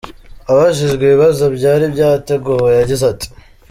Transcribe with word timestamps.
Abajijwe 0.51 1.01
ibibazo 1.05 1.43
byari 1.57 1.85
byateguwe 1.93 2.69
yagize 2.79 3.03
ati:. 3.13 3.27